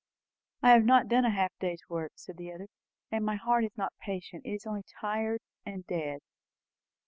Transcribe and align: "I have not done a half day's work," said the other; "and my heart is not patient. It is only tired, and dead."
"I 0.63 0.71
have 0.71 0.83
not 0.83 1.07
done 1.09 1.25
a 1.25 1.29
half 1.29 1.51
day's 1.59 1.83
work," 1.87 2.13
said 2.15 2.37
the 2.37 2.51
other; 2.51 2.69
"and 3.11 3.23
my 3.23 3.35
heart 3.35 3.65
is 3.65 3.77
not 3.77 3.93
patient. 4.01 4.43
It 4.47 4.53
is 4.55 4.65
only 4.65 4.81
tired, 4.99 5.41
and 5.63 5.85
dead." 5.85 6.21